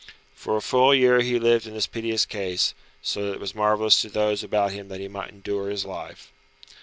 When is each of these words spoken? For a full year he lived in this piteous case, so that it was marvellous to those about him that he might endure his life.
For 0.33 0.57
a 0.57 0.61
full 0.63 0.95
year 0.95 1.19
he 1.19 1.37
lived 1.37 1.67
in 1.67 1.75
this 1.75 1.85
piteous 1.85 2.25
case, 2.25 2.73
so 3.03 3.21
that 3.23 3.33
it 3.33 3.39
was 3.39 3.53
marvellous 3.53 4.01
to 4.01 4.09
those 4.09 4.41
about 4.43 4.71
him 4.71 4.87
that 4.87 4.99
he 4.99 5.07
might 5.07 5.29
endure 5.29 5.69
his 5.69 5.85
life. 5.85 6.33